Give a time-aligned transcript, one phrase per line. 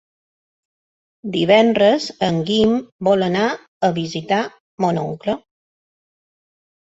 [1.33, 2.71] Divendres en Guim
[3.07, 3.45] vol anar
[3.89, 4.39] a visitar
[4.85, 5.35] mon oncle.